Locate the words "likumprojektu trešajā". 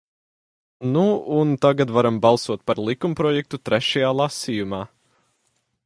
2.87-4.13